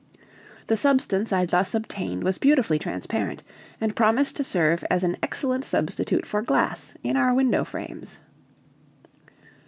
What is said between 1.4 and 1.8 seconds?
thus